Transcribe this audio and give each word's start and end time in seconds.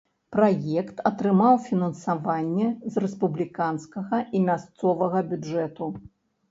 Праект 0.35 1.03
атрымаў 1.09 1.59
фінансаванне 1.67 2.71
з 2.95 3.07
рэспубліканскага 3.07 4.17
і 4.37 4.47
мясцовага 4.51 5.27
бюджэту. 5.35 5.85